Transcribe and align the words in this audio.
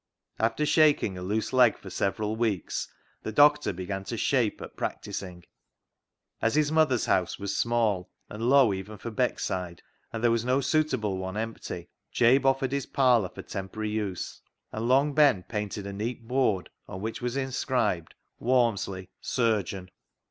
After 0.39 0.65
shaking 0.65 1.15
a 1.15 1.21
loose 1.21 1.53
leg 1.53 1.77
for 1.77 1.91
several 1.91 2.35
weeks, 2.35 2.87
the 3.21 3.31
doctor 3.31 3.71
began 3.71 4.03
to" 4.05 4.17
shape" 4.27 4.59
at 4.63 4.75
practising. 4.75 5.43
As 6.41 6.55
his 6.55 6.71
mother's 6.71 7.05
house 7.05 7.37
was 7.37 7.55
small 7.55 8.09
and 8.27 8.49
low 8.49 8.73
even 8.73 8.97
for 8.97 9.11
Beckside, 9.11 9.81
and 10.11 10.23
there 10.23 10.31
was 10.31 10.43
no 10.43 10.59
suitable 10.59 11.19
one 11.19 11.37
empty, 11.37 11.87
Jabe 12.11 12.45
offered 12.47 12.71
his 12.71 12.87
parlour 12.87 13.29
for 13.29 13.43
temporary 13.43 13.91
use, 13.91 14.41
and 14.71 14.87
Long 14.89 15.13
Ben 15.13 15.43
painted 15.43 15.85
a 15.85 15.93
neat 15.93 16.27
board, 16.27 16.71
on 16.87 17.01
which 17.01 17.21
was 17.21 17.37
inscribed," 17.37 18.15
Walmsley, 18.39 19.07
Surgeon." 19.21 19.87